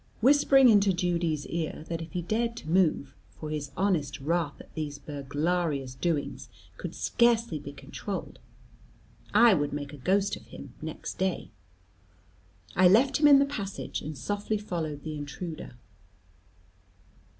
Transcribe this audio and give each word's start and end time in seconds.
Whispering 0.19 0.67
into 0.67 0.93
Judy's 0.93 1.45
ear, 1.45 1.85
that 1.87 2.01
if 2.01 2.13
he 2.13 2.23
dared 2.23 2.57
to 2.57 2.67
move 2.71 3.15
for 3.29 3.51
his 3.51 3.69
honest 3.77 4.19
wrath 4.19 4.59
at 4.59 4.73
these 4.73 4.97
burglarious 4.97 5.93
doings 5.93 6.49
could 6.77 6.95
scarcely 6.95 7.59
be 7.59 7.71
controlled 7.71 8.39
I 9.31 9.53
would 9.53 9.73
make 9.73 9.93
a 9.93 9.97
ghost 9.97 10.35
of 10.35 10.47
him 10.47 10.73
next 10.81 11.19
day, 11.19 11.51
I 12.75 12.87
left 12.87 13.17
him 13.19 13.27
in 13.27 13.37
the 13.37 13.45
passage, 13.45 14.01
and 14.01 14.17
softly 14.17 14.57
followed 14.57 15.03
the 15.03 15.15
intruder. 15.15 15.75